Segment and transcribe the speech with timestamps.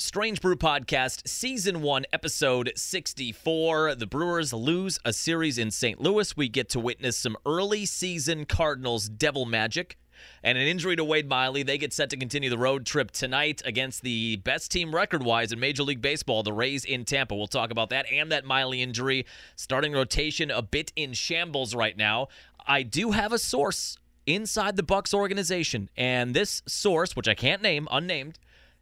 [0.00, 3.96] Strange Brew Podcast, Season 1, Episode 64.
[3.96, 6.00] The Brewers lose a series in St.
[6.00, 6.34] Louis.
[6.34, 9.98] We get to witness some early season Cardinals devil magic.
[10.42, 11.62] And an injury to Wade Miley.
[11.62, 15.52] They get set to continue the road trip tonight against the best team record wise
[15.52, 17.36] in Major League Baseball, the Rays in Tampa.
[17.36, 19.26] We'll talk about that and that Miley injury.
[19.54, 22.28] Starting rotation a bit in shambles right now.
[22.66, 27.60] I do have a source inside the Bucks organization, and this source, which I can't
[27.60, 28.38] name, unnamed,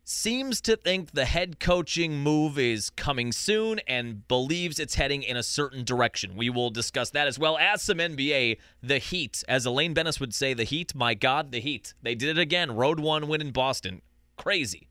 [0.09, 5.37] seems to think the head coaching move is coming soon and believes it's heading in
[5.37, 6.35] a certain direction.
[6.35, 8.57] We will discuss that as well as some NBA.
[8.83, 11.93] The Heat, as Elaine Benes would say, the Heat, my God, the Heat.
[12.03, 12.75] They did it again.
[12.75, 14.01] Road one win in Boston.
[14.39, 14.89] Crazy.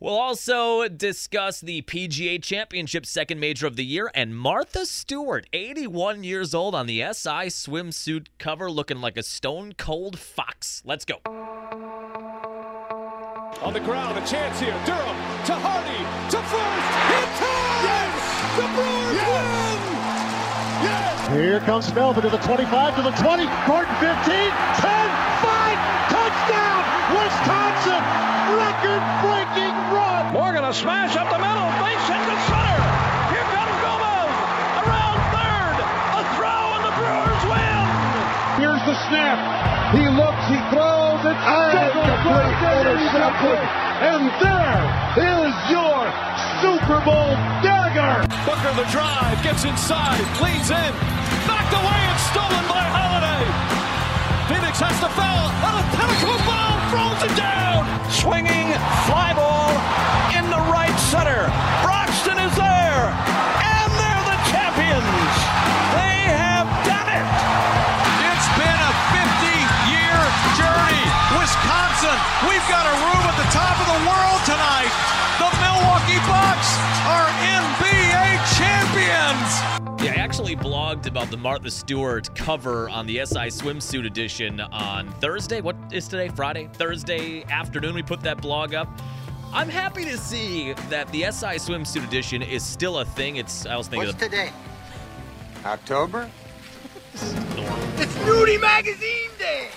[0.00, 6.24] We'll also discuss the PGA Championship second major of the year and Martha Stewart, 81
[6.24, 10.82] years old on the SI swimsuit cover, looking like a stone cold fox.
[10.84, 11.20] Let's go.
[13.60, 14.72] On the ground, a chance here.
[14.88, 16.00] Durham to Hardy
[16.32, 16.90] to first.
[17.12, 17.84] Hit time!
[17.84, 18.16] Yes!
[18.56, 19.28] The Brewers yes!
[19.36, 19.80] win!
[20.80, 21.12] Yes!
[21.36, 25.76] Here comes Melvin to the 25, to the 20, Gordon 15, 10, 5,
[26.08, 26.80] touchdown!
[27.12, 28.00] Wisconsin!
[28.56, 30.32] Record-breaking run!
[30.32, 32.80] Morgan a smash up the middle, base hit to center.
[33.28, 34.32] Here comes Gomez
[34.88, 35.76] around third.
[36.16, 37.84] A throw and the Brewers win.
[38.56, 39.36] Here's the snap.
[39.92, 40.89] He looks, he throws,
[41.30, 43.60] it intercepted.
[44.00, 44.82] And there
[45.20, 45.98] is your
[46.60, 48.26] Super Bowl dagger.
[48.46, 50.92] Booker the drive, gets inside, leans in,
[51.46, 53.44] knocked away and stolen by Holiday.
[54.48, 55.46] Phoenix has to foul.
[55.62, 57.86] A pinnacle ball throws it down.
[58.10, 58.72] Swinging
[59.06, 60.09] fly ball
[72.48, 74.92] we've got a room at the top of the world tonight.
[75.38, 80.02] The Milwaukee Bucks are NBA champions.
[80.02, 85.10] Yeah, I actually blogged about the Martha Stewart cover on the SI Swimsuit Edition on
[85.20, 85.60] Thursday.
[85.60, 86.28] What is today?
[86.28, 86.68] Friday?
[86.72, 88.88] Thursday afternoon, we put that blog up.
[89.52, 93.36] I'm happy to see that the SI Swimsuit Edition is still a thing.
[93.36, 94.52] It's I was thinking What's of today?
[95.64, 96.30] October?
[97.12, 99.68] It's Nudie Magazine Day!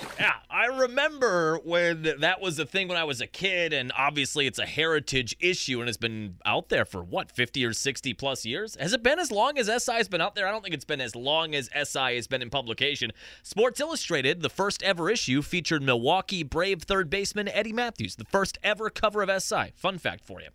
[0.53, 4.59] I remember when that was a thing when I was a kid, and obviously it's
[4.59, 8.77] a heritage issue and it's been out there for what, 50 or 60 plus years?
[8.79, 10.47] Has it been as long as SI has been out there?
[10.47, 13.11] I don't think it's been as long as SI has been in publication.
[13.41, 18.59] Sports Illustrated, the first ever issue, featured Milwaukee Brave third baseman Eddie Mathews, the first
[18.63, 19.71] ever cover of SI.
[19.73, 20.49] Fun fact for you.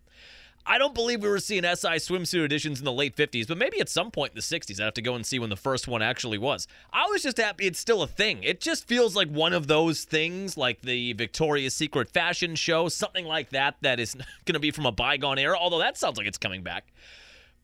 [0.71, 3.81] I don't believe we were seeing SI swimsuit editions in the late 50s, but maybe
[3.81, 4.79] at some point in the 60s.
[4.79, 6.69] I'd have to go and see when the first one actually was.
[6.93, 8.43] I was just happy it's still a thing.
[8.43, 13.25] It just feels like one of those things, like the Victoria's Secret fashion show, something
[13.25, 14.15] like that, that is
[14.45, 16.93] going to be from a bygone era, although that sounds like it's coming back.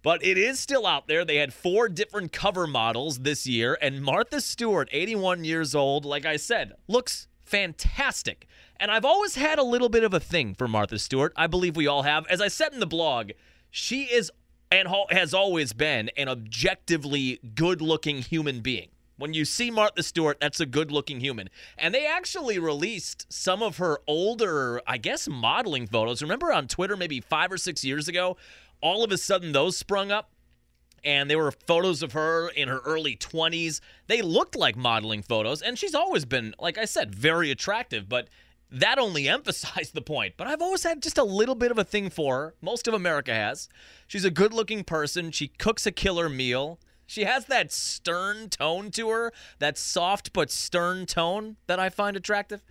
[0.02, 1.26] But it is still out there.
[1.26, 6.24] They had four different cover models this year, and Martha Stewart, 81 years old, like
[6.24, 8.46] I said, looks fantastic.
[8.78, 11.32] And I've always had a little bit of a thing for Martha Stewart.
[11.36, 12.26] I believe we all have.
[12.26, 13.30] As I said in the blog,
[13.70, 14.30] she is
[14.72, 18.88] and has always been an objectively good looking human being.
[19.16, 21.48] When you see Martha Stewart, that's a good looking human.
[21.78, 26.20] And they actually released some of her older, I guess, modeling photos.
[26.22, 28.36] Remember on Twitter maybe five or six years ago?
[28.80, 30.30] All of a sudden, those sprung up
[31.04, 33.80] and they were photos of her in her early 20s.
[34.06, 38.28] They looked like modeling photos, and she's always been, like I said, very attractive, but
[38.70, 40.34] that only emphasized the point.
[40.36, 42.54] But I've always had just a little bit of a thing for her.
[42.60, 43.68] Most of America has.
[44.06, 45.30] She's a good looking person.
[45.30, 46.78] She cooks a killer meal.
[47.06, 52.16] She has that stern tone to her, that soft but stern tone that I find
[52.16, 52.62] attractive.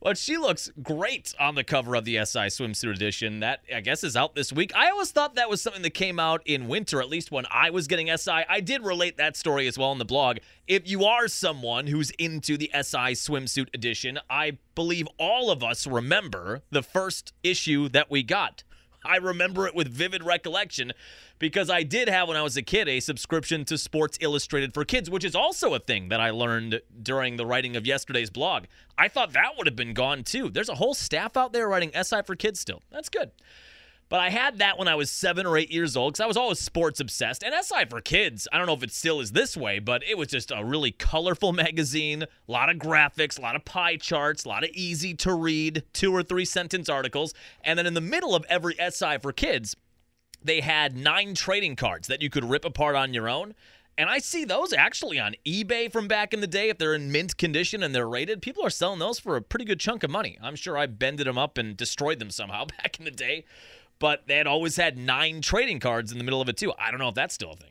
[0.00, 3.40] But she looks great on the cover of the SI swimsuit edition.
[3.40, 4.74] That I guess is out this week.
[4.74, 7.70] I always thought that was something that came out in winter, at least when I
[7.70, 8.44] was getting SI.
[8.48, 10.38] I did relate that story as well in the blog.
[10.68, 15.86] If you are someone who's into the SI swimsuit edition, I believe all of us
[15.86, 18.64] remember the first issue that we got.
[19.06, 20.92] I remember it with vivid recollection
[21.38, 24.84] because I did have when I was a kid a subscription to Sports Illustrated for
[24.84, 28.64] Kids, which is also a thing that I learned during the writing of yesterday's blog.
[28.98, 30.50] I thought that would have been gone too.
[30.50, 32.82] There's a whole staff out there writing SI for Kids still.
[32.90, 33.30] That's good.
[34.08, 36.36] But I had that when I was seven or eight years old because I was
[36.36, 37.42] always sports obsessed.
[37.42, 40.16] And SI for Kids, I don't know if it still is this way, but it
[40.16, 44.44] was just a really colorful magazine, a lot of graphics, a lot of pie charts,
[44.44, 47.34] a lot of easy to read two or three sentence articles.
[47.62, 49.74] And then in the middle of every SI for Kids,
[50.42, 53.54] they had nine trading cards that you could rip apart on your own.
[53.98, 56.68] And I see those actually on eBay from back in the day.
[56.68, 59.64] If they're in mint condition and they're rated, people are selling those for a pretty
[59.64, 60.38] good chunk of money.
[60.42, 63.44] I'm sure I bended them up and destroyed them somehow back in the day.
[63.98, 66.72] But they had always had nine trading cards in the middle of it too.
[66.78, 67.70] I don't know if that's still a thing.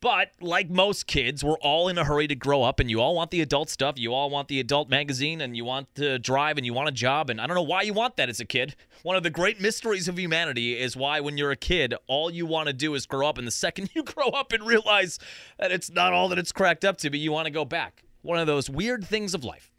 [0.00, 3.14] But like most kids, we're all in a hurry to grow up, and you all
[3.14, 3.98] want the adult stuff.
[3.98, 6.92] You all want the adult magazine, and you want to drive, and you want a
[6.92, 7.28] job.
[7.28, 8.76] And I don't know why you want that as a kid.
[9.02, 12.46] One of the great mysteries of humanity is why, when you're a kid, all you
[12.46, 13.36] want to do is grow up.
[13.36, 15.18] And the second you grow up and realize
[15.58, 18.02] that it's not all that it's cracked up to be, you want to go back.
[18.22, 19.70] One of those weird things of life.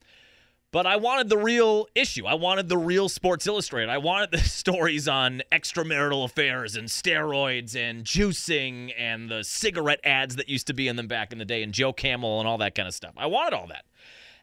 [0.71, 2.25] But I wanted the real issue.
[2.25, 3.89] I wanted the real Sports Illustrated.
[3.89, 10.38] I wanted the stories on extramarital affairs and steroids and juicing and the cigarette ads
[10.38, 12.57] that used to be in them back in the day and Joe Camel and all
[12.59, 13.13] that kind of stuff.
[13.18, 13.83] I wanted all that.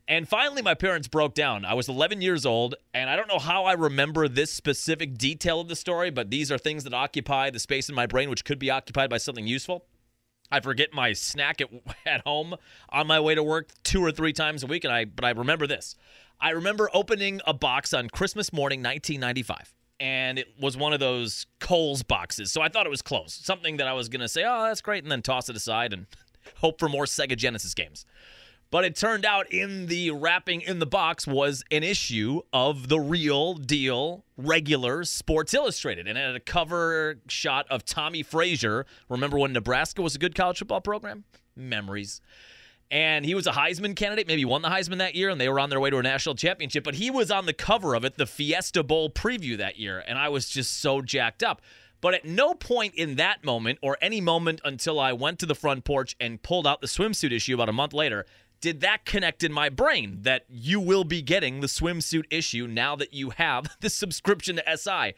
[0.06, 1.64] And finally, my parents broke down.
[1.64, 5.60] I was 11 years old, and I don't know how I remember this specific detail
[5.60, 8.42] of the story, but these are things that occupy the space in my brain, which
[8.42, 9.84] could be occupied by something useful.
[10.50, 11.68] I forget my snack at,
[12.06, 12.56] at home
[12.88, 15.30] on my way to work two or three times a week, and I but I
[15.30, 15.94] remember this.
[16.40, 21.46] I remember opening a box on Christmas morning, 1995, and it was one of those
[21.58, 22.52] Kohl's boxes.
[22.52, 25.02] So I thought it was closed, something that I was gonna say, "Oh, that's great,"
[25.02, 26.06] and then toss it aside and
[26.56, 28.06] hope for more Sega Genesis games.
[28.70, 33.00] But it turned out in the wrapping in the box was an issue of the
[33.00, 36.06] real deal regular Sports Illustrated.
[36.06, 38.85] And it had a cover shot of Tommie Frazier.
[39.09, 41.25] Remember when Nebraska was a good college football program?
[41.56, 42.20] Memories.
[42.91, 45.61] And he was a Heisman candidate, maybe won the Heisman that year, and they were
[45.61, 46.85] on their way to a national championship.
[46.85, 50.03] But he was on the cover of it, the Fiesta Bowl preview that year.
[50.06, 51.62] And I was just so jacked up.
[52.00, 55.55] But at no point in that moment, or any moment until I went to the
[55.55, 58.25] front porch and pulled out the swimsuit issue about a month later,
[58.60, 62.96] did that connect in my brain that you will be getting the swimsuit issue now
[62.96, 65.14] that you have the subscription to SI?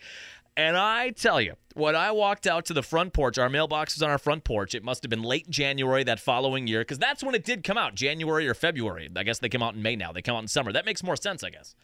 [0.57, 4.03] And I tell you, when I walked out to the front porch, our mailbox was
[4.03, 4.75] on our front porch.
[4.75, 7.79] It must have been late January that following year, because that's when it did come
[7.79, 9.09] out, January or February.
[9.15, 10.13] I guess they come out in May now.
[10.13, 10.73] They come out in summer.
[10.73, 11.75] That makes more sense, I guess.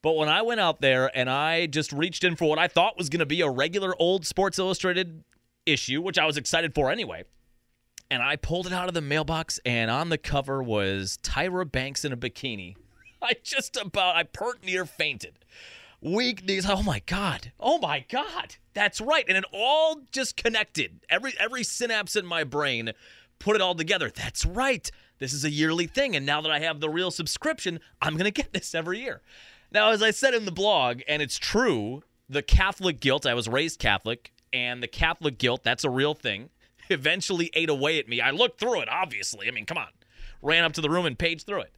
[0.00, 2.96] But when I went out there and I just reached in for what I thought
[2.96, 5.24] was going to be a regular old Sports Illustrated
[5.66, 7.24] issue, which I was excited for anyway,
[8.10, 12.04] and I pulled it out of the mailbox, and on the cover was Tyra Banks
[12.04, 12.76] in a bikini.
[13.22, 15.38] I just about, I pert near fainted.
[16.00, 16.64] Weak knees.
[16.68, 17.52] Oh my god.
[17.58, 18.54] Oh my god.
[18.72, 19.24] That's right.
[19.26, 21.00] And it all just connected.
[21.10, 22.92] Every every synapse in my brain
[23.40, 24.08] put it all together.
[24.08, 24.88] That's right.
[25.18, 28.30] This is a yearly thing, and now that I have the real subscription, I'm gonna
[28.30, 29.22] get this every year.
[29.72, 33.26] Now, as I said in the blog, and it's true, the Catholic guilt.
[33.26, 35.64] I was raised Catholic, and the Catholic guilt.
[35.64, 36.50] That's a real thing
[36.94, 38.20] eventually ate away at me.
[38.20, 39.48] I looked through it, obviously.
[39.48, 39.88] I mean, come on.
[40.42, 41.72] Ran up to the room and paged through it.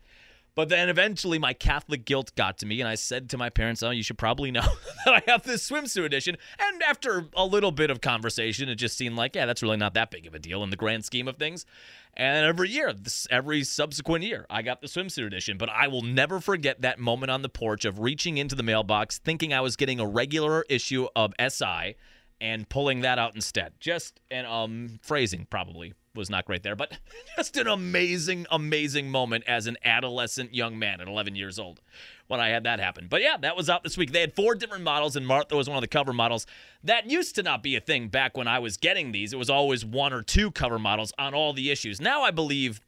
[0.55, 3.83] But then eventually my Catholic guilt got to me, and I said to my parents,
[3.83, 4.67] Oh, you should probably know
[5.05, 6.37] that I have this swimsuit edition.
[6.59, 9.95] And after a little bit of conversation, it just seemed like, yeah, that's really not
[9.95, 11.67] that big of a deal in the grand scheme of things.
[12.15, 15.57] And every year, this, every subsequent year, I got the swimsuit edition.
[15.57, 19.19] But I will never forget that moment on the porch of reaching into the mailbox,
[19.19, 21.95] thinking I was getting a regular issue of SI
[22.41, 23.73] and pulling that out instead.
[23.81, 26.99] Just and um phrasing probably was not great there, but
[27.37, 31.81] just an amazing, amazing moment as an adolescent young man at 11 years old
[32.27, 33.07] when I had that happen.
[33.09, 34.13] But yeah, that was out this week.
[34.13, 36.47] They had four different models, and Martha was one of the cover models.
[36.83, 39.33] That used to not be a thing back when I was getting these.
[39.33, 42.01] It was always one or two cover models on all the issues.
[42.01, 42.81] Now I believe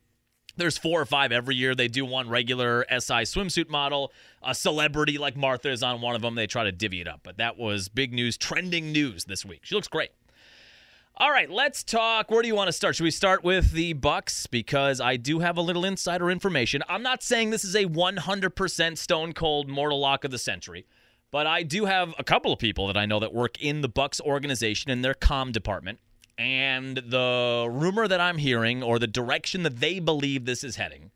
[0.56, 1.74] there's four or five every year.
[1.74, 4.12] They do one regular SI swimsuit model.
[4.42, 6.34] A celebrity like Martha is on one of them.
[6.34, 7.20] They try to divvy it up.
[7.22, 9.60] But that was big news, trending news this week.
[9.62, 10.10] She looks great.
[11.18, 12.30] All right, let's talk.
[12.30, 12.96] Where do you want to start?
[12.96, 16.82] Should we start with the Bucks because I do have a little insider information.
[16.88, 20.86] I'm not saying this is a 100% stone cold mortal lock of the century,
[21.30, 23.90] but I do have a couple of people that I know that work in the
[23.90, 25.98] Bucks organization in their com department.
[26.38, 31.10] And the rumor that I'm hearing, or the direction that they believe this is heading,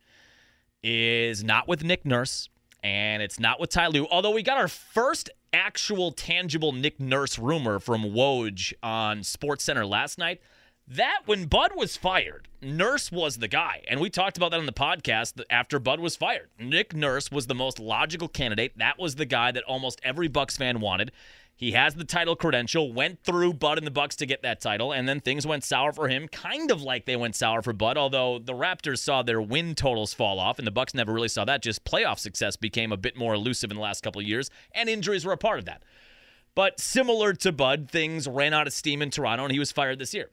[0.83, 2.49] is not with Nick Nurse
[2.83, 4.07] and it's not with Ty Lue.
[4.09, 10.17] Although we got our first actual tangible Nick Nurse rumor from Woj on SportsCenter last
[10.17, 10.41] night.
[10.89, 13.83] That when Bud was fired, Nurse was the guy.
[13.89, 16.49] And we talked about that on the podcast after Bud was fired.
[16.57, 18.77] Nick Nurse was the most logical candidate.
[18.77, 21.11] That was the guy that almost every Bucks fan wanted.
[21.57, 24.91] He has the title credential, went through Bud and the Bucks to get that title,
[24.91, 27.97] and then things went sour for him, kind of like they went sour for Bud,
[27.97, 31.45] although the Raptors saw their win totals fall off, and the Bucks never really saw
[31.45, 31.63] that.
[31.63, 34.87] Just playoff success became a bit more elusive in the last couple of years, and
[34.87, 35.81] injuries were a part of that.
[36.53, 39.97] But similar to Bud, things ran out of steam in Toronto, and he was fired
[39.97, 40.29] this year.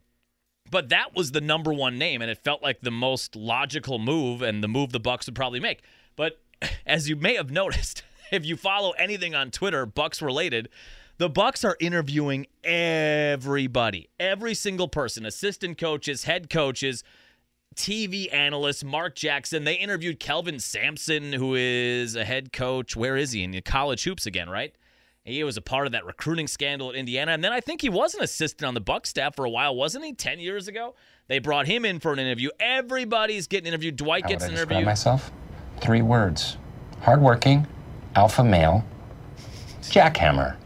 [0.71, 4.43] But that was the number one name, and it felt like the most logical move
[4.43, 5.83] and the move the Bucks would probably make.
[6.17, 6.43] But
[6.87, 10.69] as you may have noticed, if you follow anything on Twitter, Bucks related,
[11.19, 17.05] the Bucks are interviewing everybody, every single person, assistant coaches, head coaches,
[17.77, 19.65] TV analysts, Mark Jackson.
[19.65, 22.97] They interviewed Kelvin Sampson, who is a head coach.
[22.97, 23.43] Where is he?
[23.43, 24.75] In college hoops again, right?
[25.25, 27.89] He was a part of that recruiting scandal at Indiana, and then I think he
[27.89, 30.13] was an assistant on the Buck staff for a while, wasn't he?
[30.13, 30.95] Ten years ago,
[31.29, 32.51] they brought him in for an interview.
[32.61, 33.97] Everybody's getting interviewed.
[33.97, 34.85] Dwight How gets would I an interview.
[34.85, 35.33] myself?
[35.81, 36.59] Three words:
[37.01, 37.67] hardworking,
[38.15, 38.85] alpha male,
[39.81, 40.57] jackhammer,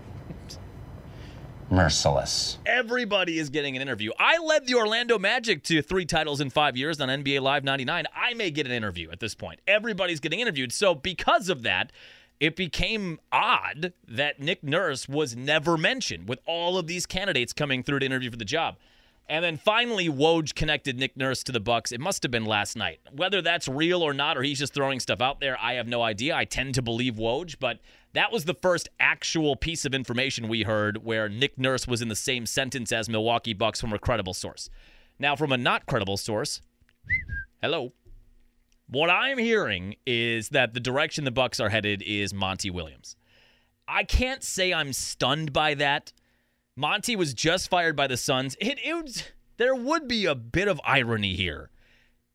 [1.70, 2.58] merciless.
[2.66, 4.10] Everybody is getting an interview.
[4.18, 8.04] I led the Orlando Magic to three titles in five years on NBA Live 99.
[8.14, 9.60] I may get an interview at this point.
[9.66, 10.72] Everybody's getting interviewed.
[10.72, 11.92] So, because of that,
[12.40, 17.82] it became odd that Nick Nurse was never mentioned with all of these candidates coming
[17.82, 18.76] through to interview for the job.
[19.30, 21.92] And then finally, Woj connected Nick Nurse to the Bucks.
[21.92, 23.00] It must have been last night.
[23.12, 26.02] Whether that's real or not, or he's just throwing stuff out there, I have no
[26.02, 26.34] idea.
[26.34, 27.78] I tend to believe Woj, but
[28.14, 32.08] that was the first actual piece of information we heard where Nick Nurse was in
[32.08, 34.70] the same sentence as Milwaukee Bucks from a credible source.
[35.18, 36.62] Now, from a not credible source,
[37.60, 37.92] hello.
[38.88, 43.14] What I'm hearing is that the direction the Bucks are headed is Monty Williams.
[43.86, 46.12] I can't say I'm stunned by that.
[46.78, 48.56] Monty was just fired by the Suns.
[48.60, 49.24] It, it was,
[49.56, 51.70] there would be a bit of irony here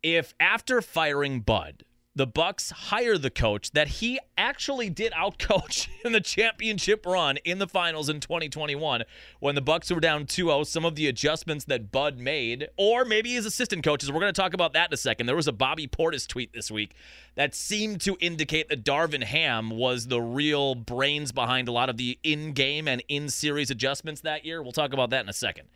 [0.03, 6.11] if after firing Bud, the Bucks hire the coach that he actually did outcoach in
[6.11, 9.03] the championship run in the finals in 2021
[9.39, 13.33] when the Bucks were down 2-0 some of the adjustments that Bud made or maybe
[13.33, 14.11] his assistant coaches.
[14.11, 15.25] We're going to talk about that in a second.
[15.25, 16.93] There was a Bobby Portis tweet this week
[17.35, 21.97] that seemed to indicate that Darvin Ham was the real brains behind a lot of
[21.97, 24.61] the in-game and in-series adjustments that year.
[24.61, 25.67] We'll talk about that in a second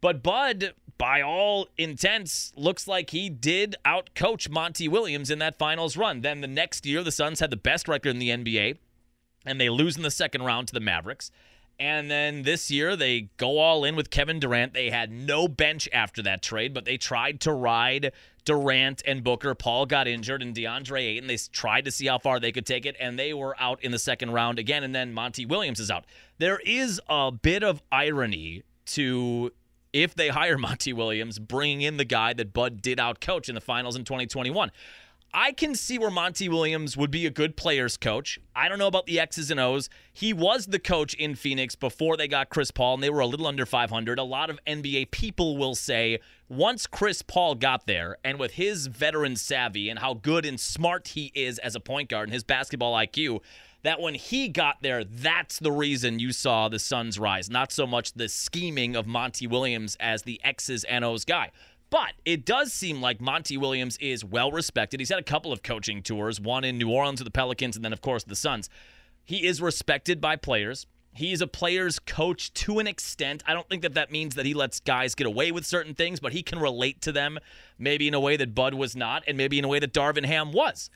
[0.00, 5.96] but Bud, by all intents, looks like he did outcoach Monty Williams in that finals
[5.96, 6.20] run.
[6.20, 8.78] Then the next year, the Suns had the best record in the NBA,
[9.46, 11.30] and they lose in the second round to the Mavericks.
[11.78, 14.74] And then this year, they go all in with Kevin Durant.
[14.74, 18.12] They had no bench after that trade, but they tried to ride
[18.44, 19.54] Durant and Booker.
[19.54, 21.26] Paul got injured, and DeAndre Ayton.
[21.26, 23.92] They tried to see how far they could take it, and they were out in
[23.92, 24.84] the second round again.
[24.84, 26.04] And then Monty Williams is out.
[26.36, 29.50] There is a bit of irony to
[29.92, 33.54] if they hire Monty Williams, bringing in the guy that Bud did out coach in
[33.54, 34.70] the finals in 2021.
[35.32, 38.40] I can see where Monty Williams would be a good players coach.
[38.56, 39.88] I don't know about the X's and O's.
[40.12, 43.26] He was the coach in Phoenix before they got Chris Paul, and they were a
[43.26, 44.18] little under 500.
[44.18, 46.18] A lot of NBA people will say
[46.48, 51.08] once Chris Paul got there, and with his veteran savvy and how good and smart
[51.08, 53.40] he is as a point guard and his basketball IQ,
[53.82, 57.86] that when he got there, that's the reason you saw the Suns rise, not so
[57.86, 61.50] much the scheming of Monty Williams as the X's and O's guy.
[61.90, 65.00] But it does seem like Monty Williams is well respected.
[65.00, 67.84] He's had a couple of coaching tours, one in New Orleans with the Pelicans, and
[67.84, 68.70] then, of course, the Suns.
[69.24, 70.86] He is respected by players.
[71.12, 73.42] He's a player's coach to an extent.
[73.44, 76.20] I don't think that that means that he lets guys get away with certain things,
[76.20, 77.38] but he can relate to them
[77.78, 80.24] maybe in a way that Bud was not, and maybe in a way that Darvin
[80.24, 80.90] Ham was.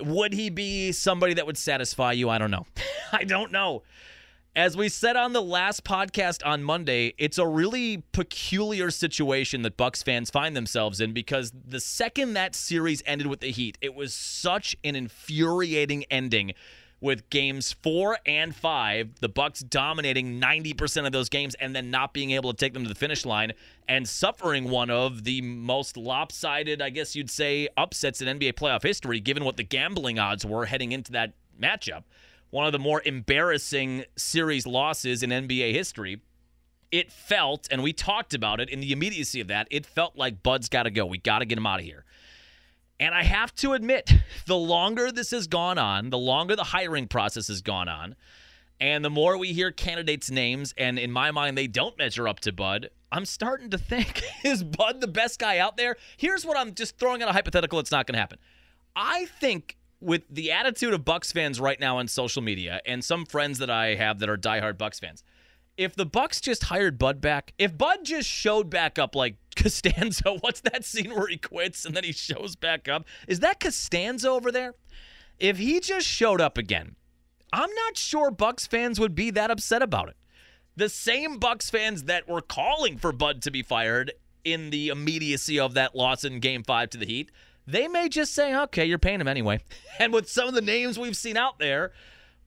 [0.00, 2.28] Would he be somebody that would satisfy you?
[2.28, 2.66] I don't know.
[3.12, 3.82] I don't know.
[4.56, 9.76] As we said on the last podcast on Monday, it's a really peculiar situation that
[9.76, 13.94] Bucks fans find themselves in because the second that series ended with the Heat, it
[13.94, 16.54] was such an infuriating ending
[17.00, 22.12] with games 4 and 5, the Bucks dominating 90% of those games and then not
[22.12, 23.52] being able to take them to the finish line
[23.88, 28.82] and suffering one of the most lopsided, I guess you'd say, upsets in NBA playoff
[28.82, 32.04] history given what the gambling odds were heading into that matchup
[32.50, 36.20] one of the more embarrassing series losses in NBA history.
[36.90, 40.42] It felt, and we talked about it in the immediacy of that, it felt like
[40.42, 41.06] Bud's got to go.
[41.06, 42.04] We got to get him out of here.
[43.00, 44.12] And I have to admit,
[44.46, 48.14] the longer this has gone on, the longer the hiring process has gone on,
[48.78, 52.40] and the more we hear candidates' names, and in my mind, they don't measure up
[52.40, 55.96] to Bud, I'm starting to think, is Bud the best guy out there?
[56.18, 58.38] Here's what I'm just throwing out a hypothetical, it's not going to happen.
[58.94, 63.24] I think with the attitude of Bucks fans right now on social media and some
[63.24, 65.22] friends that I have that are diehard Bucks fans,
[65.76, 70.32] if the Bucks just hired Bud back, if Bud just showed back up like Costanza,
[70.40, 73.04] what's that scene where he quits and then he shows back up?
[73.28, 74.74] Is that Costanza over there?
[75.38, 76.96] If he just showed up again,
[77.52, 80.16] I'm not sure Bucks fans would be that upset about it.
[80.76, 84.12] The same Bucks fans that were calling for Bud to be fired
[84.44, 87.30] in the immediacy of that loss in game 5 to the Heat,
[87.66, 89.60] they may just say, okay, you're paying him anyway.
[89.98, 91.92] And with some of the names we've seen out there,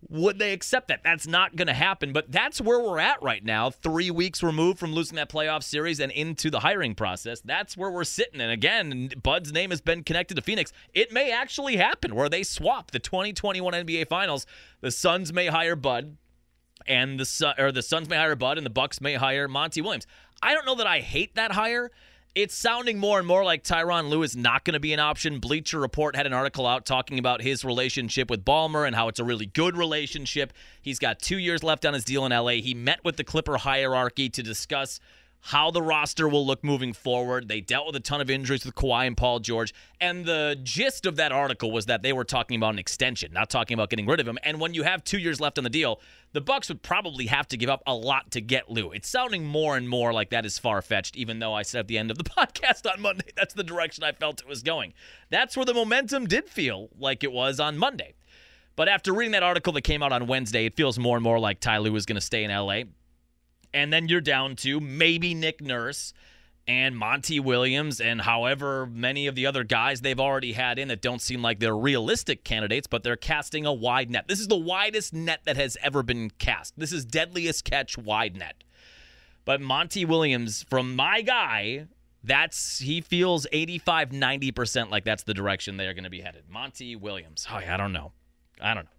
[0.10, 1.02] would they accept that?
[1.04, 2.14] That's not going to happen.
[2.14, 3.70] But that's where we're at right now.
[3.70, 7.42] Three weeks removed from losing that playoff series and into the hiring process.
[7.42, 8.42] That's where we're sitting.
[8.42, 10.72] And again, Bud's name has been connected to Phoenix.
[10.94, 14.46] It may actually happen where they swap the 2021 NBA Finals.
[14.82, 16.18] The Suns may hire Bud,
[16.88, 20.08] and the or the Suns may hire Bud, and the Bucks may hire Monty Williams.
[20.42, 21.92] I don't know that I hate that hire
[22.36, 25.40] it's sounding more and more like Tyronn Lue is not going to be an option.
[25.40, 29.20] Bleacher Report had an article out talking about his relationship with Ballmer and how it's
[29.20, 30.52] a really good relationship.
[30.82, 32.54] He's got two years left on his deal in LA.
[32.54, 35.00] He met with the Clipper hierarchy to discuss
[35.46, 37.50] how the roster will look moving forward.
[37.50, 39.74] They dealt with a ton of injuries with Kawhi and Paul George.
[40.00, 43.50] And the gist of that article was that they were talking about an extension, not
[43.50, 44.40] talking about getting rid of him.
[44.44, 46.00] And when you have two years left on the deal,
[46.32, 48.94] the Bucks would probably have to give up a lot to get Lue.
[48.94, 51.88] It's sounding more and more like that is far fetched, even though I said at
[51.90, 54.94] the end of the podcast on Monday that's the direction I felt it was going.
[55.30, 58.14] That's where the momentum did feel like it was on Monday.
[58.78, 61.38] But after reading that article that came out on Wednesday, it feels more and more
[61.38, 62.84] like Ty Lue is going to stay in LA.
[63.74, 66.14] And then you're down to maybe Nick Nurse
[66.68, 71.02] and Monty Williams and however many of the other guys they've already had in that
[71.02, 74.28] don't seem like they're realistic candidates, but they're casting a wide net.
[74.28, 76.74] This is the widest net that has ever been cast.
[76.78, 78.64] This is deadliest catch wide net.
[79.46, 81.88] But Monty Williams, from my guy,
[82.24, 86.44] that's he feels 85 90% like that's the direction they're going to be headed.
[86.50, 87.46] Monty Williams.
[87.52, 88.14] Oh, yeah, I don't know.
[88.62, 88.90] I don't know.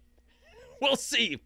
[0.81, 1.41] we'll see.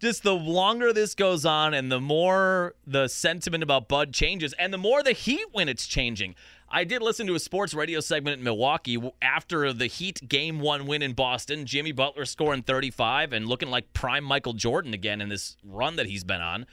[0.00, 4.72] Just the longer this goes on and the more the sentiment about Bud changes and
[4.72, 6.34] the more the heat when it's changing.
[6.68, 10.86] I did listen to a sports radio segment in Milwaukee after the Heat game one
[10.86, 11.66] win in Boston.
[11.66, 16.06] Jimmy Butler scoring 35 and looking like prime Michael Jordan again in this run that
[16.06, 16.66] he's been on.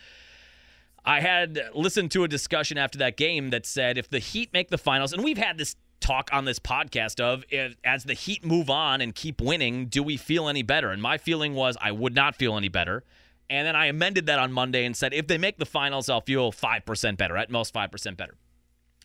[1.05, 4.69] I had listened to a discussion after that game that said if the Heat make
[4.69, 8.43] the finals, and we've had this talk on this podcast of if, as the Heat
[8.43, 10.89] move on and keep winning, do we feel any better?
[10.89, 13.03] And my feeling was I would not feel any better.
[13.49, 16.21] And then I amended that on Monday and said if they make the finals, I'll
[16.21, 18.35] feel 5% better, at most 5% better.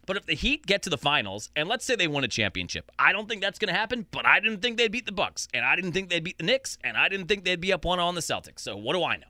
[0.07, 2.91] But if the Heat get to the finals, and let's say they win a championship,
[2.99, 4.07] I don't think that's going to happen.
[4.13, 6.45] But I didn't think they'd beat the Bucks, and I didn't think they'd beat the
[6.45, 8.61] Knicks, and I didn't think they'd be up one on the Celtics.
[8.61, 9.27] So what do I know?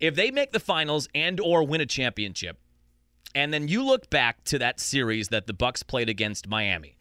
[0.00, 2.58] If they make the finals and or win a championship,
[3.34, 6.96] and then you look back to that series that the Bucks played against Miami,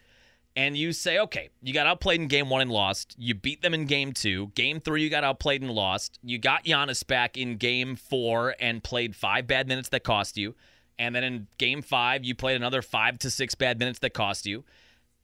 [0.55, 3.15] and you say, okay, you got outplayed in game one and lost.
[3.17, 4.51] You beat them in game two.
[4.55, 6.19] Game three, you got outplayed and lost.
[6.21, 10.53] You got Giannis back in game four and played five bad minutes that cost you.
[10.99, 14.45] And then in game five, you played another five to six bad minutes that cost
[14.45, 14.63] you.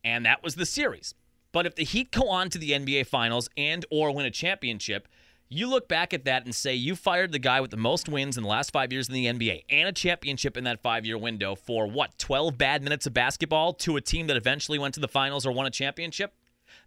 [0.04, 1.14] And that was the series.
[1.52, 5.08] But if the Heat go on to the NBA Finals and or win a championship,
[5.50, 8.38] you look back at that and say you fired the guy with the most wins
[8.38, 11.18] in the last five years in the NBA and a championship in that five year
[11.18, 15.00] window for what, 12 bad minutes of basketball to a team that eventually went to
[15.00, 16.34] the finals or won a championship?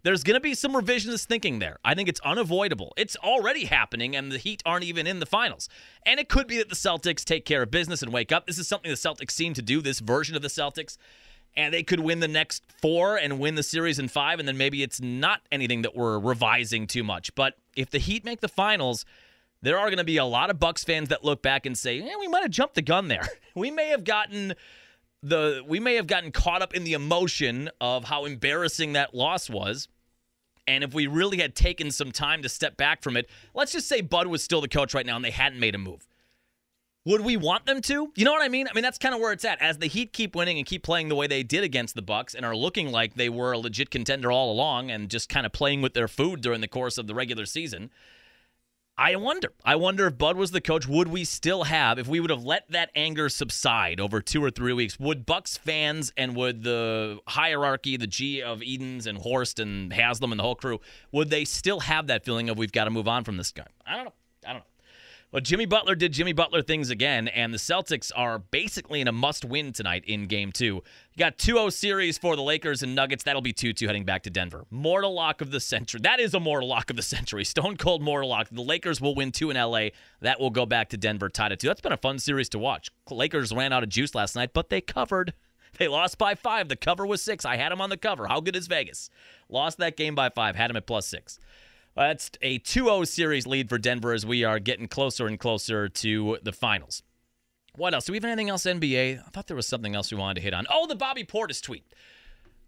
[0.03, 1.77] There's going to be some revisionist thinking there.
[1.83, 2.93] I think it's unavoidable.
[2.97, 5.69] It's already happening, and the Heat aren't even in the finals.
[6.05, 8.45] And it could be that the Celtics take care of business and wake up.
[8.45, 10.97] This is something the Celtics seem to do, this version of the Celtics
[11.55, 14.57] and they could win the next four and win the series in five, and then
[14.57, 17.33] maybe it's not anything that we're revising too much.
[17.35, 19.05] But if the Heat make the finals,
[19.61, 21.97] there are going to be a lot of Bucks fans that look back and say,
[21.97, 23.27] "Yeah, we might have jumped the gun there.
[23.55, 24.53] we may have gotten
[25.21, 29.49] the we may have gotten caught up in the emotion of how embarrassing that loss
[29.49, 29.87] was."
[30.65, 33.87] And if we really had taken some time to step back from it, let's just
[33.87, 36.07] say Bud was still the coach right now and they hadn't made a move.
[37.05, 38.11] Would we want them to?
[38.15, 38.67] You know what I mean?
[38.67, 39.61] I mean that's kind of where it's at.
[39.61, 42.33] As the Heat keep winning and keep playing the way they did against the Bucks
[42.33, 45.51] and are looking like they were a legit contender all along and just kind of
[45.51, 47.89] playing with their food during the course of the regular season.
[48.95, 49.51] I wonder.
[49.65, 52.45] I wonder if Bud was the coach, would we still have if we would have
[52.45, 54.99] let that anger subside over 2 or 3 weeks?
[54.99, 60.31] Would Bucks fans and would the hierarchy, the G of Edens and Horst and Haslem
[60.31, 60.79] and the whole crew,
[61.11, 63.65] would they still have that feeling of we've got to move on from this guy?
[63.85, 64.13] I don't know.
[65.33, 69.11] Well, Jimmy Butler did Jimmy Butler things again, and the Celtics are basically in a
[69.11, 70.75] must win tonight in game two.
[70.75, 73.23] You got 2 0 series for the Lakers and Nuggets.
[73.23, 74.65] That'll be 2 2 heading back to Denver.
[74.69, 76.01] Mortal lock of the century.
[76.03, 77.45] That is a mortal lock of the century.
[77.45, 78.49] Stone cold mortal lock.
[78.51, 79.87] The Lakers will win two in LA.
[80.21, 81.65] That will go back to Denver tied at two.
[81.65, 82.91] That's been a fun series to watch.
[83.09, 85.33] Lakers ran out of juice last night, but they covered.
[85.79, 86.69] They lost by five.
[86.69, 87.45] The cover was six.
[87.45, 88.27] I had them on the cover.
[88.27, 89.09] How good is Vegas?
[89.49, 90.55] Lost that game by five.
[90.55, 91.39] Had them at plus six.
[91.95, 95.87] That's a 2 0 series lead for Denver as we are getting closer and closer
[95.87, 97.03] to the finals.
[97.75, 98.05] What else?
[98.05, 99.19] Do we have anything else NBA?
[99.19, 100.65] I thought there was something else we wanted to hit on.
[100.69, 101.83] Oh, the Bobby Portis tweet.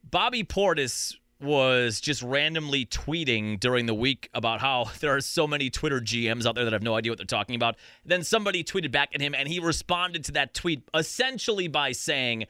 [0.03, 5.69] Bobby Portis was just randomly tweeting during the week about how there are so many
[5.69, 7.75] Twitter GMs out there that have no idea what they're talking about.
[8.05, 12.45] Then somebody tweeted back at him, and he responded to that tweet essentially by saying,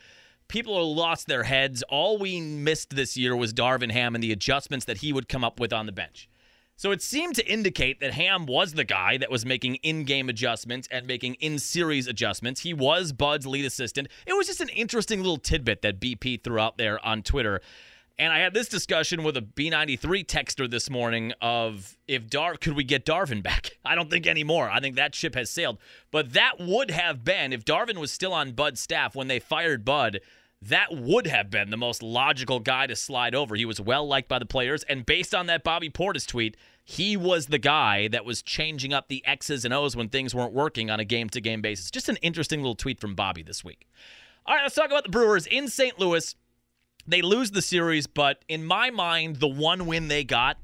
[0.47, 1.83] People have lost their heads.
[1.89, 5.43] All we missed this year was Darvin Ham and the adjustments that he would come
[5.43, 6.29] up with on the bench.
[6.77, 10.27] So it seemed to indicate that Ham was the guy that was making in game
[10.27, 12.61] adjustments and making in series adjustments.
[12.61, 14.09] He was Bud's lead assistant.
[14.27, 17.61] It was just an interesting little tidbit that BP threw out there on Twitter.
[18.17, 22.73] And I had this discussion with a B93 texter this morning of if Dar could
[22.73, 23.77] we get Darvin back?
[23.85, 24.69] I don't think anymore.
[24.69, 25.77] I think that ship has sailed.
[26.11, 29.85] But that would have been if Darvin was still on Bud's staff when they fired
[29.85, 30.19] Bud
[30.69, 33.56] that would have been the most logical guy to slide over.
[33.56, 37.15] He was well liked by the players, and based on that Bobby Portis tweet, he
[37.15, 40.89] was the guy that was changing up the X's and O's when things weren't working
[40.89, 41.91] on a game to game basis.
[41.91, 43.88] Just an interesting little tweet from Bobby this week.
[44.45, 45.99] All right, let's talk about the Brewers in St.
[45.99, 46.36] Louis.
[47.08, 50.58] They lose the series, but in my mind, the one win they got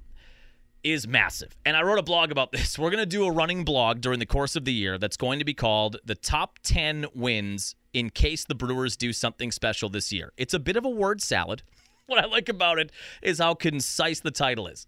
[0.83, 1.55] is massive.
[1.65, 2.77] And I wrote a blog about this.
[2.79, 5.39] We're going to do a running blog during the course of the year that's going
[5.39, 10.11] to be called The Top 10 Wins in Case the Brewers Do Something Special This
[10.11, 10.31] Year.
[10.37, 11.63] It's a bit of a word salad.
[12.07, 12.91] What I like about it
[13.21, 14.85] is how concise the title is.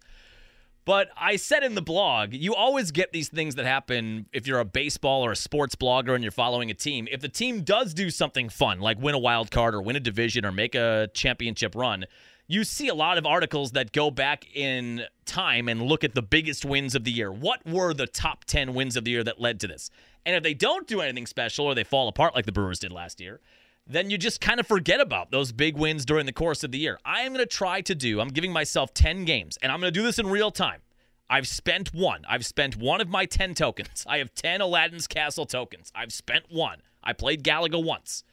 [0.84, 4.58] But I said in the blog, you always get these things that happen if you're
[4.58, 7.08] a baseball or a sports blogger and you're following a team.
[7.10, 10.00] If the team does do something fun, like win a wild card or win a
[10.00, 12.04] division or make a championship run,
[12.46, 16.22] you see a lot of articles that go back in time and look at the
[16.22, 17.32] biggest wins of the year.
[17.32, 19.90] What were the top 10 wins of the year that led to this?
[20.26, 22.92] And if they don't do anything special or they fall apart like the Brewers did
[22.92, 23.40] last year,
[23.86, 26.78] then you just kind of forget about those big wins during the course of the
[26.78, 26.98] year.
[27.04, 29.92] I am going to try to do, I'm giving myself 10 games, and I'm going
[29.92, 30.80] to do this in real time.
[31.28, 32.22] I've spent one.
[32.28, 34.04] I've spent one of my 10 tokens.
[34.06, 35.90] I have 10 Aladdin's Castle tokens.
[35.94, 36.82] I've spent one.
[37.02, 38.24] I played Galaga once.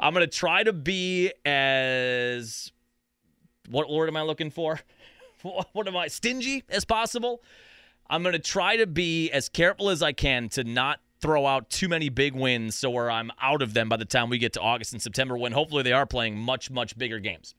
[0.00, 2.72] I'm going to try to be as.
[3.68, 4.80] What word am I looking for?
[5.72, 6.06] What am I?
[6.06, 7.42] Stingy as possible.
[8.08, 11.68] I'm going to try to be as careful as I can to not throw out
[11.68, 14.52] too many big wins so where I'm out of them by the time we get
[14.52, 17.56] to August and September when hopefully they are playing much, much bigger games.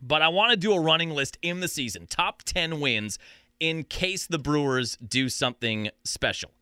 [0.00, 3.18] But I want to do a running list in the season top 10 wins
[3.58, 6.52] in case the Brewers do something special.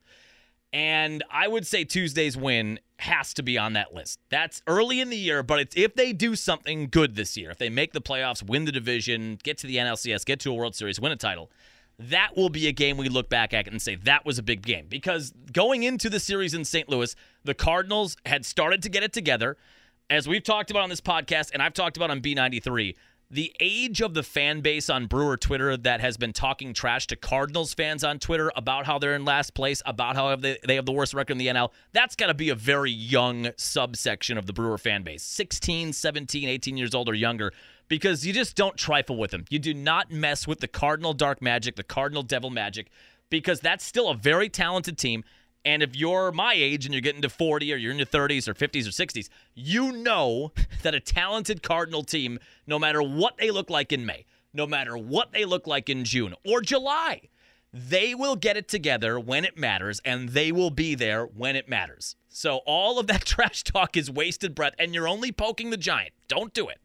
[0.77, 4.21] And I would say Tuesday's win has to be on that list.
[4.29, 7.57] That's early in the year, but it's if they do something good this year, if
[7.57, 10.75] they make the playoffs, win the division, get to the NLCS, get to a World
[10.75, 11.51] Series, win a title,
[11.99, 14.61] that will be a game we look back at and say that was a big
[14.61, 14.85] game.
[14.87, 16.91] Because going into the series in St.
[16.91, 19.57] Louis, the Cardinals had started to get it together.
[20.11, 22.95] As we've talked about on this podcast, and I've talked about on B93,
[23.31, 27.17] the age of the fan base on Brewer Twitter that has been talking trash to
[27.17, 30.87] Cardinals fans on Twitter about how they're in last place, about how they, they have
[30.87, 34.47] the worst record in the NL, that's got to be a very young subsection of
[34.47, 37.53] the Brewer fan base 16, 17, 18 years old or younger
[37.89, 39.45] because you just don't trifle with them.
[39.49, 42.91] You do not mess with the Cardinal Dark Magic, the Cardinal Devil Magic,
[43.31, 45.25] because that's still a very talented team.
[45.67, 48.47] And if you're my age and you're getting to 40 or you're in your 30s
[48.47, 50.53] or 50s or 60s, you know
[50.83, 54.25] that a talented Cardinal team, no matter what they look like in May,
[54.55, 57.23] no matter what they look like in June or July,
[57.73, 61.69] they will get it together when it matters and they will be there when it
[61.69, 62.15] matters.
[62.29, 66.13] So all of that trash talk is wasted breath and you're only poking the giant.
[66.29, 66.79] Don't do it.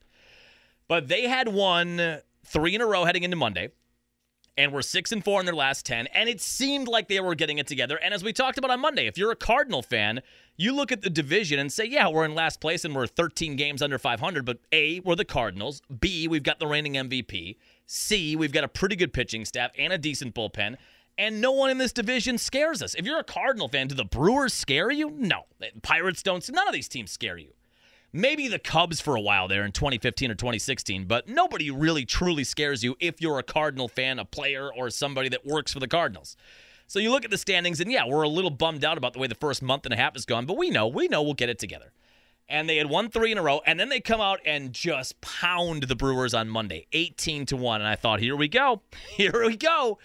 [0.87, 3.69] But they had won three in a row heading into Monday
[4.57, 6.07] and were six and four in their last 10.
[6.07, 7.97] And it seemed like they were getting it together.
[7.97, 10.21] And as we talked about on Monday, if you're a Cardinal fan,
[10.57, 13.55] you look at the division and say, yeah, we're in last place and we're 13
[13.55, 14.45] games under 500.
[14.45, 15.81] But A, we're the Cardinals.
[15.99, 17.57] B, we've got the reigning MVP.
[17.87, 20.75] C, we've got a pretty good pitching staff and a decent bullpen.
[21.17, 22.95] And no one in this division scares us.
[22.95, 25.11] If you're a Cardinal fan, do the Brewers scare you?
[25.11, 25.43] No.
[25.81, 26.47] Pirates don't.
[26.51, 27.53] None of these teams scare you
[28.13, 32.43] maybe the Cubs for a while there in 2015 or 2016, but nobody really truly
[32.43, 35.87] scares you if you're a Cardinal fan, a player, or somebody that works for the
[35.87, 36.35] Cardinals.
[36.87, 39.19] So you look at the standings, and yeah, we're a little bummed out about the
[39.19, 41.33] way the first month and a half has gone, but we know, we know we'll
[41.33, 41.93] get it together.
[42.49, 45.21] And they had won three in a row, and then they come out and just
[45.21, 47.79] pound the Brewers on Monday, 18 to 1.
[47.79, 48.81] And I thought, here we go.
[49.15, 49.99] Here we go.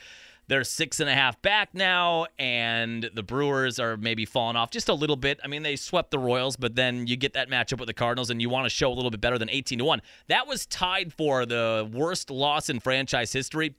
[0.48, 4.88] They're six and a half back now, and the Brewers are maybe falling off just
[4.88, 5.40] a little bit.
[5.42, 8.30] I mean, they swept the Royals, but then you get that matchup with the Cardinals,
[8.30, 10.02] and you want to show a little bit better than 18 to 1.
[10.28, 13.74] That was tied for the worst loss in franchise history.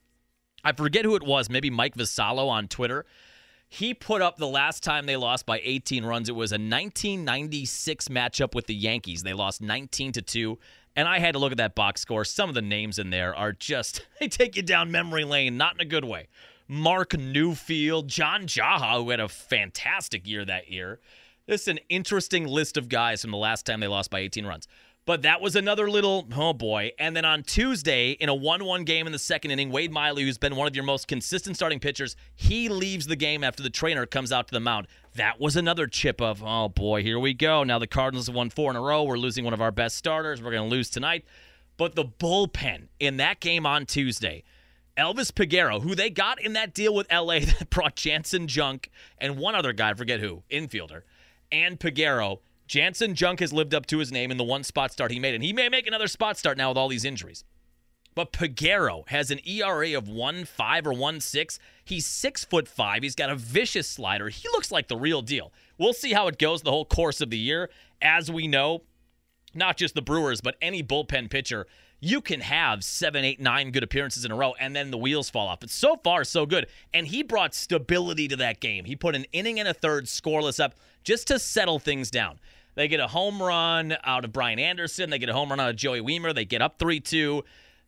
[0.62, 3.06] I forget who it was, maybe Mike Vassallo on Twitter.
[3.70, 6.28] He put up the last time they lost by 18 runs.
[6.28, 9.22] It was a 1996 matchup with the Yankees.
[9.22, 10.58] They lost 19 to 2.
[10.96, 12.24] And I had to look at that box score.
[12.24, 15.74] Some of the names in there are just, they take you down memory lane, not
[15.74, 16.28] in a good way.
[16.68, 21.00] Marc Newfield, John Jaha, who had a fantastic year that year.
[21.46, 24.44] This is an interesting list of guys from the last time they lost by 18
[24.44, 24.68] runs.
[25.06, 26.92] But that was another little, oh boy.
[26.98, 30.24] And then on Tuesday, in a 1 1 game in the second inning, Wade Miley,
[30.24, 33.70] who's been one of your most consistent starting pitchers, he leaves the game after the
[33.70, 34.86] trainer comes out to the mound.
[35.14, 37.64] That was another chip of, oh boy, here we go.
[37.64, 39.04] Now the Cardinals have won four in a row.
[39.04, 40.42] We're losing one of our best starters.
[40.42, 41.24] We're going to lose tonight.
[41.78, 44.44] But the bullpen in that game on Tuesday,
[44.98, 49.38] Elvis Peguero, who they got in that deal with LA that brought Janson Junk and
[49.38, 51.02] one other guy, I forget who, infielder,
[51.52, 52.40] and Peguero.
[52.66, 55.34] Janson Junk has lived up to his name in the one spot start he made,
[55.34, 57.44] and he may make another spot start now with all these injuries.
[58.14, 61.58] But Peguero has an ERA of 1.5 or 1.6.
[61.84, 63.04] He's six foot five.
[63.04, 64.28] He's got a vicious slider.
[64.28, 65.52] He looks like the real deal.
[65.78, 67.70] We'll see how it goes the whole course of the year.
[68.02, 68.82] As we know,
[69.54, 71.66] not just the Brewers, but any bullpen pitcher,
[72.00, 75.28] you can have seven, eight, nine good appearances in a row, and then the wheels
[75.30, 75.60] fall off.
[75.60, 76.66] But so far, so good.
[76.94, 78.84] And he brought stability to that game.
[78.84, 82.38] He put an inning and a third scoreless up just to settle things down.
[82.74, 85.10] They get a home run out of Brian Anderson.
[85.10, 86.32] They get a home run out of Joey Wiemer.
[86.32, 87.44] They get up 3 2.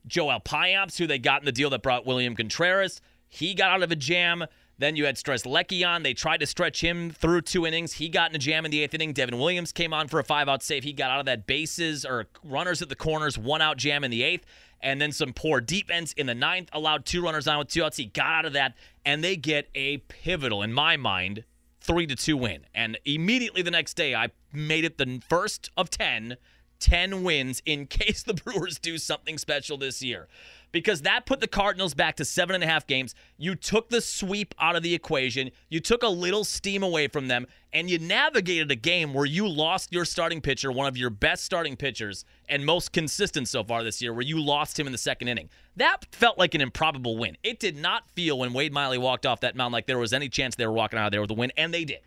[0.07, 3.83] Joel Payamps, who they got in the deal that brought William Contreras, he got out
[3.83, 4.43] of a jam.
[4.81, 6.01] Then you had Strzelecki on.
[6.01, 7.93] They tried to stretch him through two innings.
[7.93, 9.13] He got in a jam in the eighth inning.
[9.13, 10.83] Devin Williams came on for a five out save.
[10.83, 14.09] He got out of that bases or runners at the corners, one out jam in
[14.09, 14.43] the eighth.
[14.81, 17.97] And then some poor defense in the ninth, allowed two runners on with two outs.
[17.97, 18.73] He got out of that,
[19.05, 21.43] and they get a pivotal, in my mind,
[21.79, 22.65] three to two win.
[22.73, 26.37] And immediately the next day, I made it the first of 10,
[26.79, 30.27] 10 wins in case the Brewers do something special this year
[30.71, 33.15] because that put the Cardinals back to seven and a half games.
[33.37, 35.51] You took the sweep out of the equation.
[35.69, 39.47] You took a little steam away from them, and you navigated a game where you
[39.47, 43.83] lost your starting pitcher, one of your best starting pitchers and most consistent so far
[43.83, 45.49] this year, where you lost him in the second inning.
[45.75, 47.37] That felt like an improbable win.
[47.43, 50.29] It did not feel when Wade Miley walked off that mound like there was any
[50.29, 51.99] chance they were walking out of there with a win, and they did.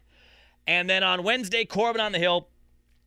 [0.67, 2.49] And then on Wednesday, Corbin on the hill,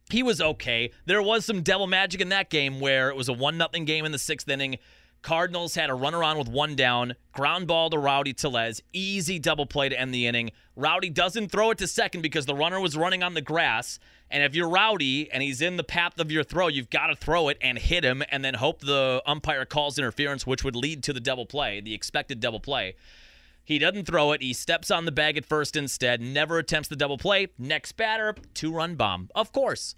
[0.09, 0.91] he was okay.
[1.05, 4.05] There was some devil magic in that game where it was a one nothing game
[4.05, 4.77] in the sixth inning.
[5.27, 9.65] Cardinals had a runner on with one down, ground ball to Rowdy Tellez, easy double
[9.65, 10.51] play to end the inning.
[10.77, 13.99] Rowdy doesn't throw it to second because the runner was running on the grass.
[14.31, 17.15] And if you're Rowdy and he's in the path of your throw, you've got to
[17.17, 21.03] throw it and hit him and then hope the umpire calls interference, which would lead
[21.03, 22.95] to the double play, the expected double play.
[23.65, 24.41] He doesn't throw it.
[24.41, 27.47] He steps on the bag at first instead, never attempts the double play.
[27.59, 29.29] Next batter, two run bomb.
[29.35, 29.93] Of course.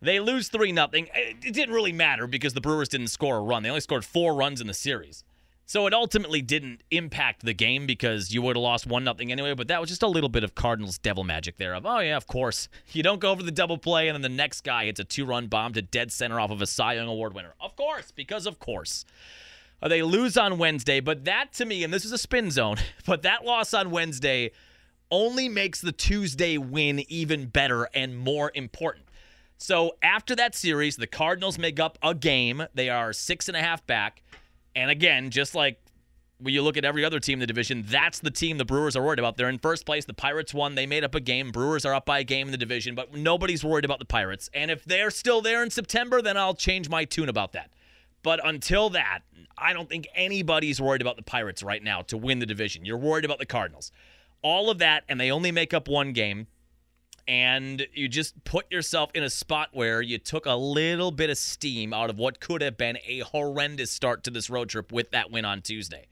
[0.00, 1.08] They lose 3 nothing.
[1.14, 3.62] It didn't really matter because the Brewers didn't score a run.
[3.62, 5.24] They only scored four runs in the series.
[5.66, 9.52] So it ultimately didn't impact the game because you would have lost 1 nothing anyway,
[9.52, 12.16] but that was just a little bit of Cardinals devil magic there of, oh yeah,
[12.16, 12.68] of course.
[12.92, 15.48] You don't go for the double play and then the next guy hits a two-run
[15.48, 17.52] bomb to dead center off of a Cy Young award winner.
[17.60, 19.04] Of course, because of course.
[19.82, 22.76] Uh, they lose on Wednesday, but that to me, and this is a spin zone,
[23.06, 24.52] but that loss on Wednesday
[25.10, 29.04] only makes the Tuesday win even better and more important.
[29.58, 32.62] So after that series, the Cardinals make up a game.
[32.74, 34.22] They are six and a half back.
[34.74, 35.80] And again, just like
[36.38, 38.94] when you look at every other team in the division, that's the team the Brewers
[38.94, 39.36] are worried about.
[39.36, 40.04] They're in first place.
[40.04, 40.76] The Pirates won.
[40.76, 41.50] They made up a game.
[41.50, 44.48] Brewers are up by a game in the division, but nobody's worried about the Pirates.
[44.54, 47.70] And if they're still there in September, then I'll change my tune about that.
[48.22, 49.20] But until that,
[49.56, 52.84] I don't think anybody's worried about the Pirates right now to win the division.
[52.84, 53.90] You're worried about the Cardinals.
[54.40, 56.46] All of that, and they only make up one game
[57.28, 61.36] and you just put yourself in a spot where you took a little bit of
[61.36, 65.10] steam out of what could have been a horrendous start to this road trip with
[65.10, 66.06] that win on Tuesday.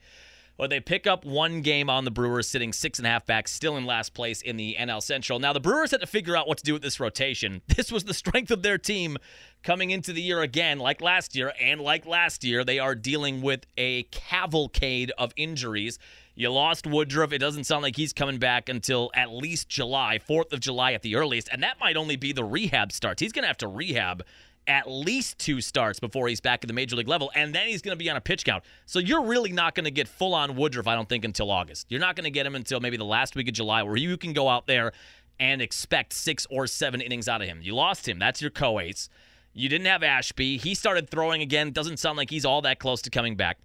[0.59, 3.46] Well, they pick up one game on the Brewers, sitting six and a half back,
[3.46, 5.38] still in last place in the NL Central.
[5.38, 7.62] Now, the Brewers had to figure out what to do with this rotation.
[7.76, 9.18] This was the strength of their team
[9.62, 11.52] coming into the year again, like last year.
[11.61, 15.98] And like last year, they are dealing with a cavalcade of injuries.
[16.38, 17.33] You lost Woodruff.
[17.33, 21.01] It doesn't sound like he's coming back until at least July, 4th of July at
[21.01, 21.49] the earliest.
[21.51, 23.22] And that might only be the rehab starts.
[23.22, 24.22] He's going to have to rehab
[24.66, 27.81] at least two starts before he's back at the major league level, and then he's
[27.81, 28.64] going to be on a pitch count.
[28.85, 31.87] So you're really not going to get full on Woodruff, I don't think, until August.
[31.88, 34.16] You're not going to get him until maybe the last week of July, where you
[34.16, 34.92] can go out there
[35.38, 37.61] and expect six or seven innings out of him.
[37.62, 38.18] You lost him.
[38.18, 39.09] That's your co ace.
[39.53, 40.59] You didn't have Ashby.
[40.59, 41.70] He started throwing again.
[41.70, 43.59] Doesn't sound like he's all that close to coming back.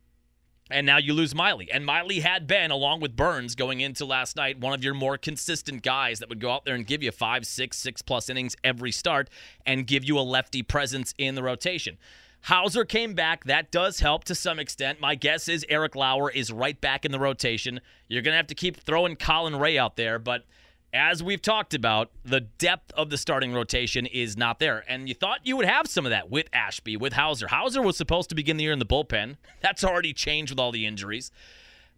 [0.71, 1.69] And now you lose Miley.
[1.71, 5.17] And Miley had been, along with Burnes going into last night, one of your more
[5.17, 8.55] consistent guys that would go out there and give you five, six, six plus innings
[8.63, 9.29] every start
[9.65, 11.97] and give you a lefty presence in the rotation.
[12.41, 13.43] Houser came back.
[13.43, 14.99] That does help to some extent.
[14.99, 17.81] My guess is Eric Lauer is right back in the rotation.
[18.07, 20.45] You're going to have to keep throwing Colin Rea out there, but
[20.93, 24.83] as we've talked about, the depth of the starting rotation is not there.
[24.87, 27.47] And you thought you would have some of that with Ashby, with Houser.
[27.47, 29.37] Houser was supposed to begin the year in the bullpen.
[29.61, 31.31] That's already changed with all the injuries.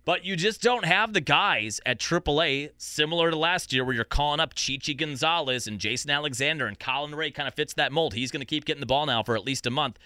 [0.05, 4.03] But you just don't have the guys at AAA similar to last year where you're
[4.03, 7.93] calling up Chi Chi Gonzalez and Jason Alexander and Colin Rea kind of fits that
[7.93, 8.13] mold.
[8.13, 9.97] He's going to keep getting the ball now for at least a month.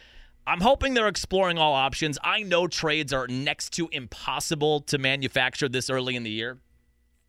[0.45, 2.17] I'm hoping they're exploring all options.
[2.23, 6.59] I know trades are next to impossible to manufacture this early in the year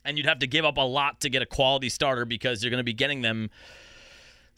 [0.09, 2.71] and you'd have to give up a lot to get a quality starter because you're
[2.71, 3.51] going to be getting them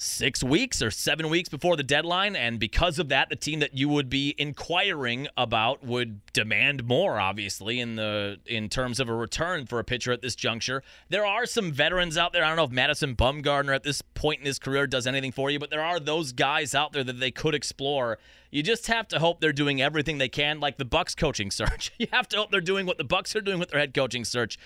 [0.03, 2.35] six weeks or seven weeks before the deadline.
[2.35, 7.21] And because of that, the team that you would be inquiring about would demand more,
[7.21, 10.83] obviously, in the in terms of a return for a pitcher at this juncture.
[11.11, 12.45] There are some veterans out there.
[12.45, 15.51] I don't know if Madison Bumgarner at this point in his career does anything for
[15.51, 18.19] you, but there are those guys out there that they could explore.
[18.51, 21.93] You just have to hope they're doing everything they can, like the Bucks coaching search.
[21.99, 24.25] You have to hope they're doing what the Bucks are doing with their head coaching
[24.25, 24.57] search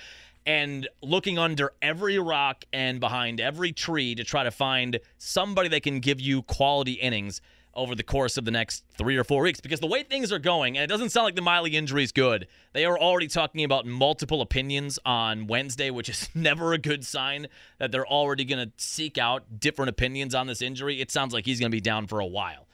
[0.47, 5.83] and looking under every rock and behind every tree to try to find somebody that
[5.83, 7.41] can give you quality innings
[7.77, 9.61] over the course of the next three or four weeks.
[9.61, 12.13] Because the way things are going, and it doesn't sound like the Miley injury is
[12.13, 17.05] good, they are already talking about multiple opinions on Wednesday, which is never a good
[17.05, 21.01] sign that they're already going to seek out different opinions on this injury.
[21.01, 22.67] It sounds like he's going to be down for a while.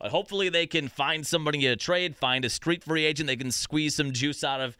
[0.00, 3.50] But hopefully they can find somebody to trade, find a street free agent they can
[3.50, 4.78] squeeze some juice out of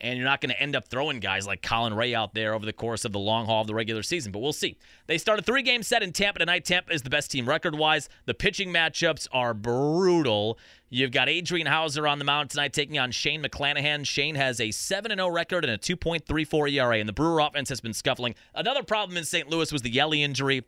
[0.00, 2.64] and you're not going to end up throwing guys like Colin Rea out there over
[2.64, 4.32] the course of the long haul of the regular season.
[4.32, 4.78] But we'll see.
[5.06, 6.64] They start a three game set in Tampa tonight.
[6.64, 8.08] Tampa is the best team record wise.
[8.24, 10.58] The pitching matchups are brutal.
[10.88, 14.06] You've got Adrian Houser on the mound tonight taking on Shane McClanahan.
[14.06, 17.80] Shane has a 7 0 record and a 2.34 ERA, and the Brewer offense has
[17.80, 18.34] been scuffling.
[18.54, 19.48] Another problem in St.
[19.48, 20.64] Louis was the Yeli injury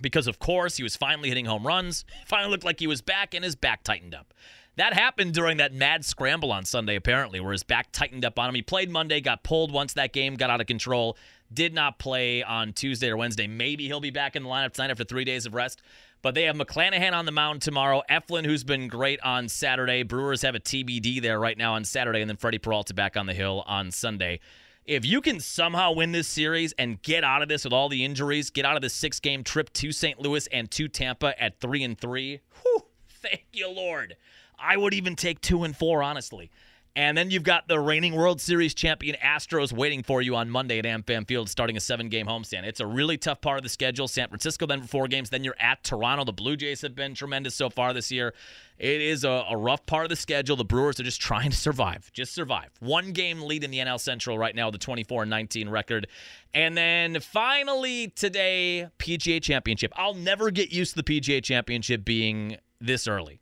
[0.00, 2.04] because, of course, he was finally hitting home runs.
[2.26, 4.32] Finally looked like he was back, and his back tightened up.
[4.76, 8.48] That happened during that mad scramble on Sunday, apparently, where his back tightened up on
[8.48, 8.54] him.
[8.54, 11.16] He played Monday, got pulled once that game got out of control,
[11.52, 13.46] did not play on Tuesday or Wednesday.
[13.46, 15.82] Maybe he'll be back in the lineup tonight after three days of rest.
[16.22, 18.02] But they have McClanahan on the mound tomorrow.
[18.10, 20.02] Eflin, who's been great on Saturday.
[20.02, 23.26] Brewers have a TBD there right now on Saturday, and then Freddie Peralta back on
[23.26, 24.40] the hill on Sunday.
[24.86, 28.04] If you can somehow win this series and get out of this with all the
[28.04, 30.18] injuries, get out of this six-game trip to St.
[30.20, 34.16] Louis and to Tampa at three and three, whew, thank you, Lord.
[34.62, 36.50] I would even take two and four, honestly.
[36.96, 40.80] And then you've got the reigning World Series champion Astros waiting for you on Monday
[40.80, 42.64] at AmFam Field, starting a seven-game homestand.
[42.64, 44.08] It's a really tough part of the schedule.
[44.08, 45.30] San Francisco then for four games.
[45.30, 46.24] Then you're at Toronto.
[46.24, 48.34] The Blue Jays have been tremendous so far this year.
[48.76, 50.56] It is a, a rough part of the schedule.
[50.56, 52.10] The Brewers are just trying to survive.
[52.12, 52.70] Just survive.
[52.80, 56.08] One game lead in the NL Central right now, the 24-19 record.
[56.52, 59.92] And then finally today, PGA Championship.
[59.94, 63.40] I'll never get used to the PGA Championship being this early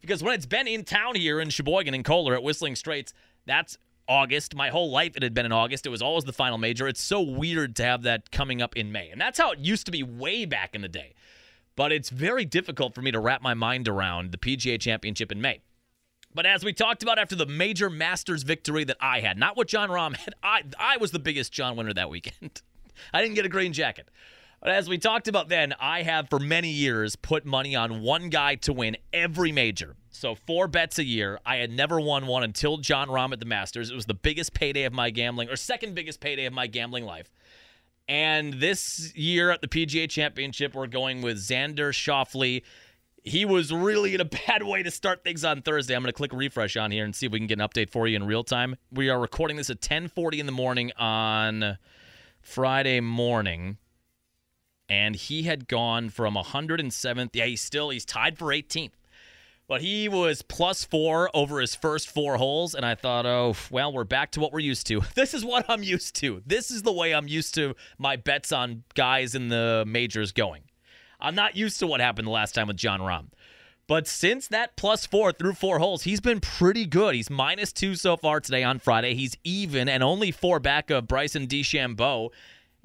[0.00, 3.12] because when it's been in town here in Sheboygan and Kohler at Whistling Straits,
[3.46, 3.78] that's
[4.08, 4.54] August.
[4.54, 5.86] My whole life it had been in August.
[5.86, 6.86] It was always the final major.
[6.86, 9.10] It's so weird to have that coming up in May.
[9.10, 11.14] And that's how it used to be way back in the day.
[11.74, 15.40] But it's very difficult for me to wrap my mind around the PGA Championship in
[15.40, 15.60] May.
[16.34, 19.68] But as we talked about after the major Masters victory that I had, not what
[19.68, 22.62] Jon Rahm had, I, I was the biggest Jon winner that weekend.
[23.12, 24.08] I didn't get a green jacket.
[24.66, 28.30] But as we talked about then, I have for many years put money on one
[28.30, 29.94] guy to win every major.
[30.10, 31.38] So four bets a year.
[31.46, 33.92] I had never won one until Jon Rahm at the Masters.
[33.92, 37.04] It was the biggest payday of my gambling, or second biggest payday of my gambling
[37.04, 37.30] life.
[38.08, 42.64] And this year at the PGA Championship, we're going with Xander Schauffele.
[43.22, 45.94] He was really in a bad way to start things on Thursday.
[45.94, 47.90] I'm going to click refresh on here and see if we can get an update
[47.90, 48.74] for you in real time.
[48.90, 51.78] We are recording this at 10:40 in the morning on
[52.42, 53.78] Friday morning
[54.88, 57.30] and he had gone from 107th.
[57.32, 58.92] Yeah, he's still he's tied for 18th.
[59.68, 63.92] But he was plus four over his first four holes, and I thought, oh, well,
[63.92, 65.02] we're back to what we're used to.
[65.16, 66.40] This is what I'm used to.
[66.46, 70.62] This is the way I'm used to my bets on guys in the majors going.
[71.20, 73.26] I'm not used to what happened the last time with Jon Rahm.
[73.88, 77.14] But since that plus four through four holes, he's been pretty good.
[77.14, 79.14] He's minus two so far today on Friday.
[79.14, 82.30] He's even and only four back of Bryson DeChambeau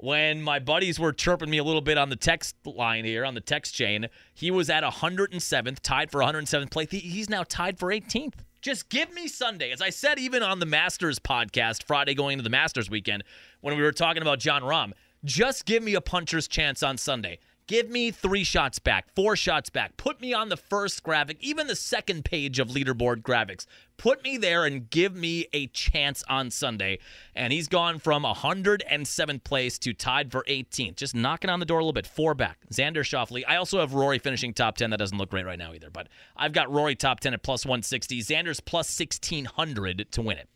[0.02, 3.34] when my buddies were chirping me a little bit on the text line here, on
[3.34, 6.90] the text chain, he was at 107th, tied for 107th place.
[6.90, 8.34] He's now tied for 18th.
[8.60, 9.70] Just give me Sunday.
[9.70, 13.22] As I said, even on the Masters podcast, Friday going into the Masters weekend,
[13.60, 14.90] when we were talking about Jon Rahm,
[15.24, 17.38] just give me a puncher's chance on Sunday.
[17.68, 19.96] Give me three shots back, four shots back.
[19.96, 23.66] Put me on the first graphic, even the second page of leaderboard graphics.
[24.02, 26.98] Put me there and give me a chance on Sunday.
[27.36, 30.96] And he's gone from 107th place to tied for 18th.
[30.96, 32.08] Just knocking on the door a little bit.
[32.08, 32.58] Four back.
[32.72, 33.44] Xander Schauffele.
[33.46, 34.90] I also have Rory finishing top 10.
[34.90, 35.88] That doesn't look great right now either.
[35.88, 38.20] But I've got Rory top 10 at plus 160.
[38.22, 40.48] Xander's plus 1600 to win it.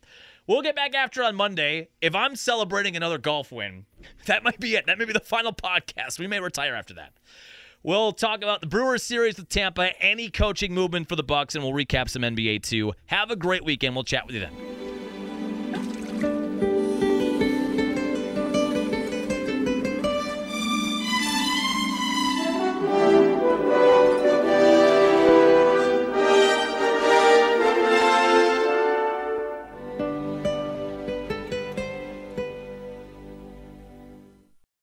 [0.48, 1.90] We'll get back after on Monday.
[2.00, 3.86] If I'm celebrating another golf win,
[4.26, 4.86] that might be it.
[4.86, 6.18] That may be the final podcast.
[6.18, 7.12] We may retire after that.
[7.82, 11.62] We'll talk about the Brewers series with Tampa, any coaching movement for the Bucks, and
[11.62, 12.92] we'll recap some NBA too.
[13.06, 13.94] Have a great weekend.
[13.94, 14.85] We'll chat with you then.